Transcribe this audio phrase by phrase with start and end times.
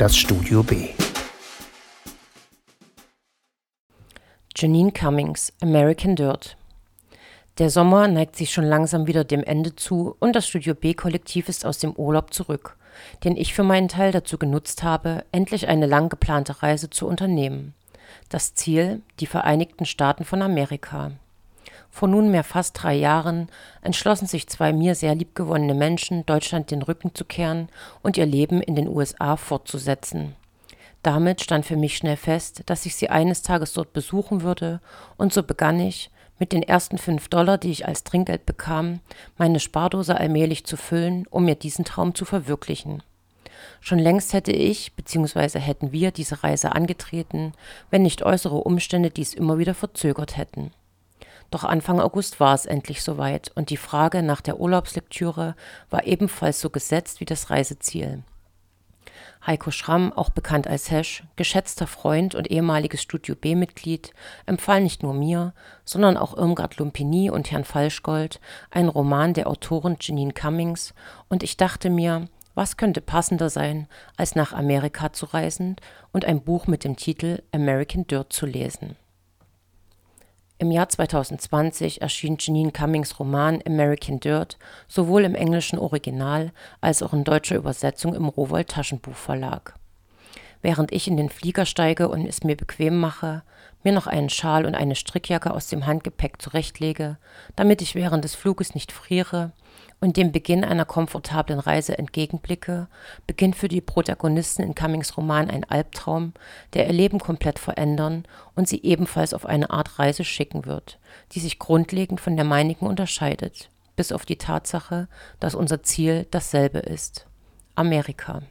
[0.00, 0.88] das Studio B.
[4.56, 6.56] Janine Cummings, American Dirt.
[7.58, 11.66] Der Sommer neigt sich schon langsam wieder dem Ende zu und das Studio B-Kollektiv ist
[11.66, 12.78] aus dem Urlaub zurück,
[13.24, 17.74] den ich für meinen Teil dazu genutzt habe, endlich eine lang geplante Reise zu unternehmen.
[18.30, 21.12] Das Ziel, die Vereinigten Staaten von Amerika.
[21.90, 23.48] Vor nunmehr fast drei Jahren
[23.82, 27.68] entschlossen sich zwei mir sehr liebgewonnene Menschen, Deutschland den Rücken zu kehren
[28.02, 30.36] und ihr Leben in den USA fortzusetzen.
[31.02, 34.80] Damit stand für mich schnell fest, dass ich sie eines Tages dort besuchen würde,
[35.16, 39.00] und so begann ich, mit den ersten fünf Dollar, die ich als Trinkgeld bekam,
[39.36, 43.02] meine Spardose allmählich zu füllen, um mir diesen Traum zu verwirklichen.
[43.80, 45.58] Schon längst hätte ich bzw.
[45.58, 47.52] hätten wir diese Reise angetreten,
[47.90, 50.72] wenn nicht äußere Umstände dies immer wieder verzögert hätten.
[51.50, 55.56] Doch Anfang August war es endlich soweit und die Frage nach der Urlaubslektüre
[55.90, 58.22] war ebenfalls so gesetzt wie das Reiseziel.
[59.46, 64.12] Heiko Schramm, auch bekannt als Hesch, geschätzter Freund und ehemaliges Studio B-Mitglied,
[64.44, 68.38] empfahl nicht nur mir, sondern auch Irmgard Lumpini und Herrn Falschgold
[68.70, 70.92] einen Roman der Autorin Janine Cummings,
[71.28, 75.76] und ich dachte mir, was könnte passender sein, als nach Amerika zu reisen
[76.12, 78.96] und ein Buch mit dem Titel American Dirt zu lesen.
[80.60, 84.58] Im Jahr 2020 erschien Janine Cummings Roman American Dirt
[84.88, 89.74] sowohl im englischen Original als auch in deutscher Übersetzung im Rowohlt Taschenbuchverlag.
[90.60, 93.42] Während ich in den Flieger steige und es mir bequem mache,
[93.82, 97.18] mir noch einen Schal und eine Strickjacke aus dem Handgepäck zurechtlege,
[97.56, 99.52] damit ich während des Fluges nicht friere,
[100.00, 102.88] und dem Beginn einer komfortablen Reise entgegenblicke,
[103.26, 106.32] beginnt für die Protagonisten in Cummings Roman ein Albtraum,
[106.72, 110.98] der ihr Leben komplett verändern und sie ebenfalls auf eine Art Reise schicken wird,
[111.32, 116.78] die sich grundlegend von der meinigen unterscheidet, bis auf die Tatsache, dass unser Ziel dasselbe
[116.78, 117.26] ist.
[117.74, 118.42] Amerika.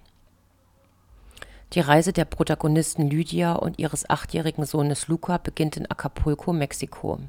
[1.74, 7.20] Die Reise der Protagonisten Lydia und ihres achtjährigen Sohnes Luca beginnt in Acapulco, Mexiko.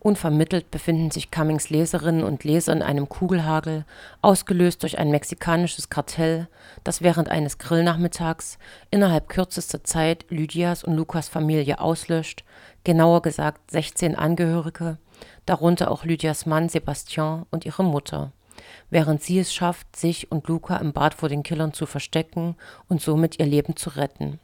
[0.00, 3.86] Unvermittelt befinden sich Cummings Leserinnen und Leser in einem Kugelhagel,
[4.20, 6.48] ausgelöst durch ein mexikanisches Kartell,
[6.84, 8.58] das während eines Grillnachmittags
[8.90, 12.44] innerhalb kürzester Zeit Lydias und Lukas Familie auslöscht,
[12.84, 14.98] genauer gesagt 16 Angehörige,
[15.46, 18.32] darunter auch Lydias Mann Sebastian und ihre Mutter,
[18.90, 22.56] während sie es schafft, sich und Luca im Bad vor den Killern zu verstecken
[22.88, 24.38] und somit ihr Leben zu retten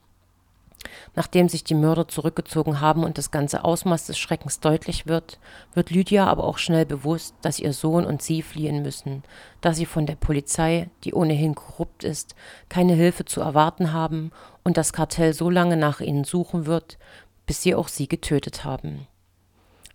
[1.14, 5.38] Nachdem sich die Mörder zurückgezogen haben und das ganze Ausmaß des Schreckens deutlich wird,
[5.74, 9.22] wird Lydia aber auch schnell bewusst, dass ihr Sohn und sie fliehen müssen,
[9.60, 12.34] da sie von der Polizei, die ohnehin korrupt ist,
[12.68, 14.30] keine Hilfe zu erwarten haben
[14.64, 16.98] und das Kartell so lange nach ihnen suchen wird,
[17.46, 19.06] bis sie auch sie getötet haben.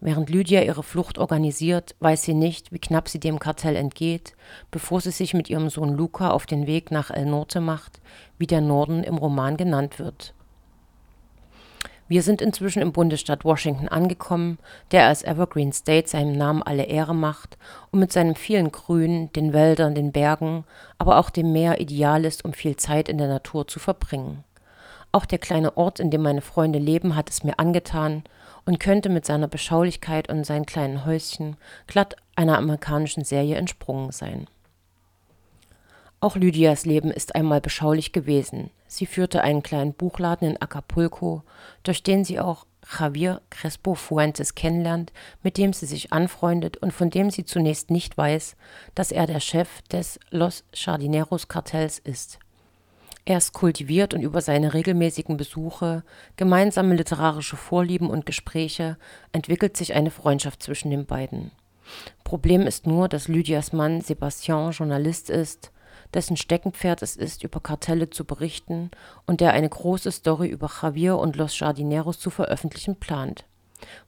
[0.03, 4.33] Während Lydia ihre Flucht organisiert, weiß sie nicht, wie knapp sie dem Kartell entgeht,
[4.71, 8.01] bevor sie sich mit ihrem Sohn Luca auf den Weg nach El Norte macht,
[8.39, 10.33] wie der Norden im Roman genannt wird.
[12.07, 14.57] Wir sind inzwischen im Bundesstaat Washington angekommen,
[14.91, 17.59] der als Evergreen State seinem Namen alle Ehre macht
[17.91, 20.65] und mit seinem vielen Grün, den Wäldern, den Bergen,
[20.97, 24.43] aber auch dem Meer ideal ist, um viel Zeit in der Natur zu verbringen.
[25.11, 28.23] Auch der kleine Ort, in dem meine Freunde leben, hat es mir angetan
[28.65, 31.57] und könnte mit seiner Beschaulichkeit und seinen kleinen Häuschen
[31.87, 34.47] glatt einer amerikanischen Serie entsprungen sein.
[36.19, 38.69] Auch Lydias Leben ist einmal beschaulich gewesen.
[38.87, 41.41] Sie führte einen kleinen Buchladen in Acapulco,
[41.81, 42.67] durch den sie auch
[42.99, 45.11] Javier Crespo Fuentes kennenlernt,
[45.41, 48.55] mit dem sie sich anfreundet und von dem sie zunächst nicht weiß,
[48.93, 52.37] dass er der Chef des Los Jardineros Kartells ist.
[53.25, 56.03] Erst kultiviert und über seine regelmäßigen Besuche,
[56.37, 58.97] gemeinsame literarische Vorlieben und Gespräche
[59.31, 61.51] entwickelt sich eine Freundschaft zwischen den beiden.
[62.23, 65.71] Problem ist nur, dass Lydias Mann Sebastian Journalist ist,
[66.13, 68.91] dessen Steckenpferd es ist, über Kartelle zu berichten
[69.27, 73.45] und der eine große Story über Javier und Los Jardineros zu veröffentlichen plant.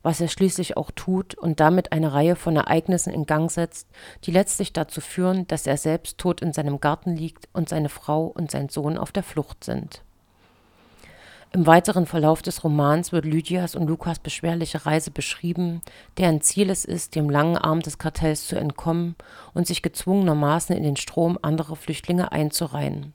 [0.01, 3.87] Was er schließlich auch tut und damit eine Reihe von Ereignissen in Gang setzt,
[4.23, 8.25] die letztlich dazu führen, dass er selbst tot in seinem Garten liegt und seine Frau
[8.25, 10.01] und sein Sohn auf der Flucht sind.
[11.55, 15.83] Im weiteren Verlauf des Romans wird Lydias und Lukas beschwerliche Reise beschrieben,
[16.17, 19.15] deren Ziel es ist, dem langen Arm des Kartells zu entkommen
[19.53, 23.13] und sich gezwungenermaßen in den Strom anderer Flüchtlinge einzureihen.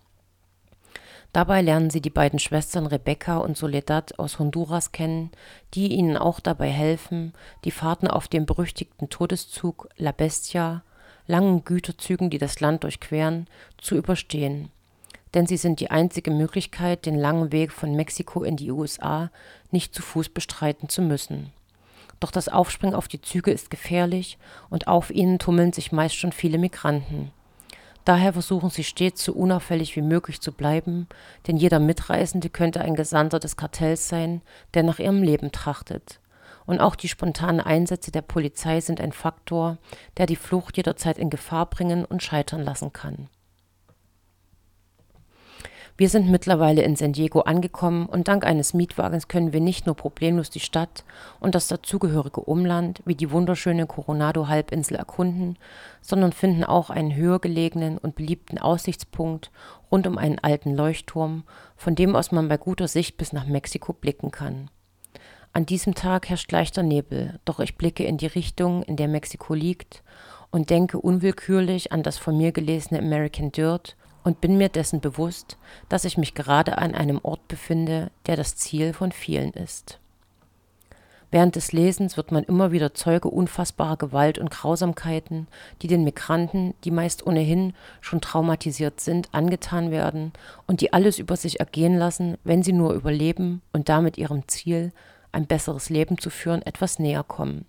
[1.33, 5.31] Dabei lernen sie die beiden Schwestern Rebecca und Soledad aus Honduras kennen,
[5.75, 7.35] die ihnen auch dabei helfen,
[7.65, 10.83] die Fahrten auf dem berüchtigten Todeszug La Bestia,
[11.27, 13.47] langen Güterzügen, die das Land durchqueren,
[13.77, 14.71] zu überstehen
[15.35, 19.31] denn sie sind die einzige Möglichkeit, den langen Weg von Mexiko in die USA
[19.71, 21.53] nicht zu Fuß bestreiten zu müssen.
[22.21, 24.39] Doch das Aufspringen auf die Züge ist gefährlich
[24.71, 27.31] und auf ihnen tummeln sich meist schon viele Migranten.
[28.08, 31.08] Daher versuchen sie stets so unauffällig wie möglich zu bleiben,
[31.46, 34.40] denn jeder Mitreisende könnte ein Gesandter des Kartells sein,
[34.72, 36.19] der nach ihrem Leben trachtet.
[36.64, 39.76] Und auch die spontanen Einsätze der Polizei sind ein Faktor,
[40.16, 43.28] der die Flucht jederzeit in Gefahr bringen und scheitern lassen kann.
[45.99, 49.97] Wir sind mittlerweile in San Diego angekommen und dank eines Mietwagens können wir nicht nur
[49.97, 51.03] problemlos die Stadt
[51.41, 55.59] und das dazugehörige Umland wie die wunderschöne Coronado-Halbinsel erkunden,
[56.00, 59.50] sondern finden auch einen höher gelegenen und beliebten Aussichtspunkt
[59.91, 61.43] rund um einen alten Leuchtturm,
[61.77, 64.71] von dem aus man bei guter Sicht bis nach Mexiko blicken kann.
[65.53, 69.53] An diesem Tag herrscht leichter Nebel, doch ich blicke in die Richtung, in der Mexiko
[69.53, 70.05] liegt,
[70.53, 73.97] und denke unwillkürlich an das von mir gelesene American Dirt
[74.29, 75.57] und bin mir dessen bewusst,
[75.89, 80.01] dass ich mich gerade an einem Ort befinde, der das Ziel von vielen ist.
[81.31, 85.47] Während des Lesens wird man immer wieder Zeuge unfassbarer Gewalt und Grausamkeiten,
[85.81, 87.73] die den Migranten, die meist ohnehin
[88.03, 90.35] schon traumatisiert sind, angetan werden
[90.67, 94.93] und die alles über sich ergehen lassen, wenn sie nur überleben und damit ihrem Ziel,
[95.33, 97.65] ein besseres Leben zu führen, etwas näher kommen.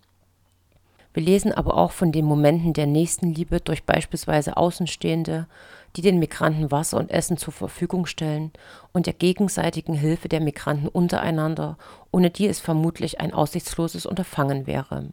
[1.14, 5.48] Wir lesen aber auch von den Momenten der Nächstenliebe durch beispielsweise Außenstehende,
[5.96, 8.52] die den Migranten Wasser und Essen zur Verfügung stellen,
[8.92, 11.78] und der gegenseitigen Hilfe der Migranten untereinander,
[12.12, 15.10] ohne die es vermutlich ein aussichtsloses Unterfangen wäre.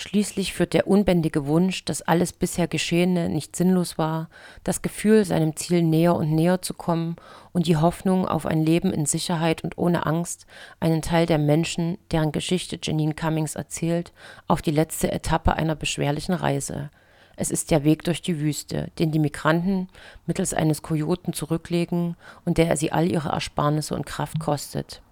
[0.00, 4.28] Schließlich führt der unbändige Wunsch, dass alles bisher Geschehene nicht sinnlos war,
[4.62, 7.16] das Gefühl, seinem Ziel näher und näher zu kommen
[7.50, 10.46] und die Hoffnung auf ein Leben in Sicherheit und ohne Angst,
[10.78, 14.12] einen Teil der Menschen, deren Geschichte Janine Cummings erzählt,
[14.46, 16.90] auf die letzte Etappe einer beschwerlichen Reise.
[17.34, 19.88] Es ist der Weg durch die Wüste, den die Migranten
[20.26, 25.02] mittels eines Kojoten zurücklegen und der sie all ihre Ersparnisse und Kraft kostet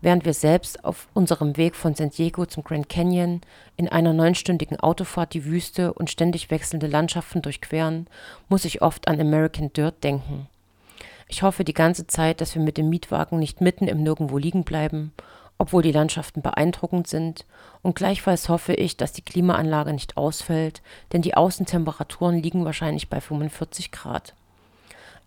[0.00, 3.40] während wir selbst auf unserem Weg von San Diego zum Grand Canyon
[3.76, 8.06] in einer neunstündigen Autofahrt die Wüste und ständig wechselnde Landschaften durchqueren,
[8.48, 10.48] muss ich oft an American Dirt denken.
[11.28, 14.64] Ich hoffe die ganze Zeit, dass wir mit dem Mietwagen nicht mitten im Nirgendwo liegen
[14.64, 15.12] bleiben,
[15.58, 17.44] obwohl die Landschaften beeindruckend sind,
[17.82, 20.82] und gleichfalls hoffe ich, dass die Klimaanlage nicht ausfällt,
[21.12, 24.34] denn die Außentemperaturen liegen wahrscheinlich bei 45 Grad.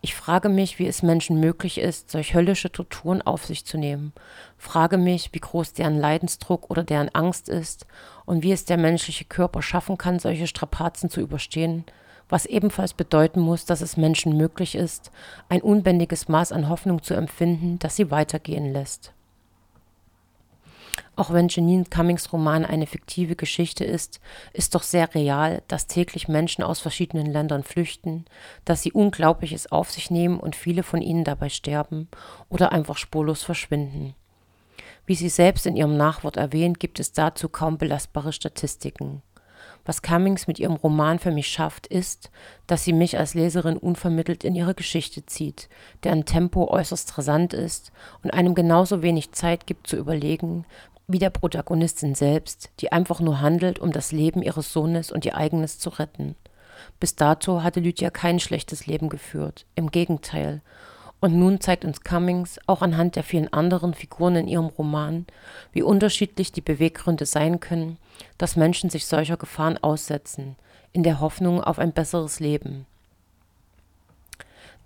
[0.05, 4.11] Ich frage mich, wie es Menschen möglich ist, solch höllische Torturen auf sich zu nehmen,
[4.57, 7.87] frage mich, wie groß deren Leidensdruck oder deren Angst ist
[8.25, 11.85] und wie es der menschliche Körper schaffen kann, solche Strapazen zu überstehen,
[12.27, 15.09] was ebenfalls bedeuten muss, dass es Menschen möglich ist,
[15.47, 19.13] ein unbändiges Maß an Hoffnung zu empfinden, das sie weitergehen lässt.
[21.15, 24.19] Auch wenn Janine Cummings Roman eine fiktive Geschichte ist,
[24.51, 28.25] ist doch sehr real, dass täglich Menschen aus verschiedenen Ländern flüchten,
[28.65, 32.07] dass sie Unglaubliches auf sich nehmen und viele von ihnen dabei sterben
[32.49, 34.15] oder einfach spurlos verschwinden.
[35.05, 39.21] Wie sie selbst in ihrem Nachwort erwähnt, gibt es dazu kaum belastbare Statistiken.
[39.85, 42.31] Was Cummings mit ihrem Roman für mich schafft, ist,
[42.67, 45.67] dass sie mich als Leserin unvermittelt in ihre Geschichte zieht,
[46.03, 47.91] deren Tempo äußerst rasant ist
[48.23, 50.65] und einem genauso wenig Zeit gibt zu überlegen,
[51.07, 55.35] wie der Protagonistin selbst, die einfach nur handelt, um das Leben ihres Sohnes und ihr
[55.35, 56.35] eigenes zu retten.
[56.99, 60.61] Bis dato hatte Lydia kein schlechtes Leben geführt, im Gegenteil.
[61.23, 65.25] Und nun zeigt uns Cummings auch anhand der vielen anderen Figuren in ihrem Roman,
[65.71, 67.97] wie unterschiedlich die Beweggründe sein können,
[68.37, 70.57] dass Menschen sich solcher Gefahren aussetzen,
[70.91, 72.85] in der Hoffnung auf ein besseres Leben.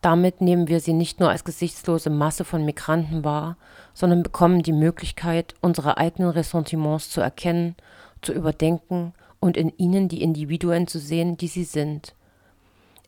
[0.02, 3.58] Damit nehmen wir sie nicht nur als gesichtslose Masse von Migranten wahr,
[3.96, 7.76] sondern bekommen die Möglichkeit, unsere eigenen Ressentiments zu erkennen,
[8.22, 12.14] zu überdenken und in ihnen die Individuen zu sehen, die sie sind.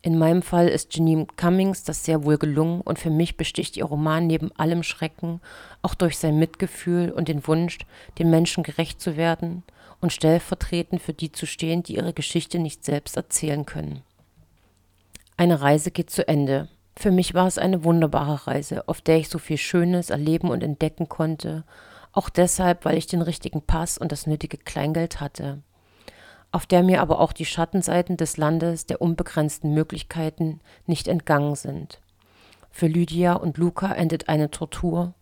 [0.01, 3.83] In meinem Fall ist Janine Cummings das sehr wohl gelungen und für mich besticht ihr
[3.83, 5.41] Roman neben allem Schrecken
[5.81, 7.79] auch durch sein Mitgefühl und den Wunsch,
[8.17, 9.63] den Menschen gerecht zu werden
[9.99, 14.01] und stellvertretend für die zu stehen, die ihre Geschichte nicht selbst erzählen können.
[15.35, 16.69] Eine Reise geht zu Ende.
[16.95, 20.63] Für mich war es eine wunderbare Reise, auf der ich so viel Schönes erleben und
[20.63, 21.65] entdecken konnte,
[22.13, 25.61] auch deshalb, weil ich den richtigen Pass und das nötige Kleingeld hatte,
[26.51, 31.99] auf der mir aber auch die Schattenseiten des Landes der unbegrenzten Möglichkeiten nicht entgangen sind.
[32.71, 35.13] Für Lydia und Luca endet eine Tortur,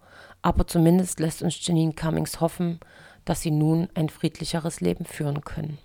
[0.41, 2.79] aber zumindest lässt uns Janine Cummings hoffen,
[3.25, 5.77] dass sie nun ein friedlicheres Leben führen können.